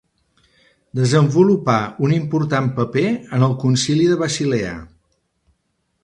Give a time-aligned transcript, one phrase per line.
[0.99, 1.75] Desenvolupà
[2.07, 3.03] un important paper
[3.37, 4.73] en el Concili de Basilea.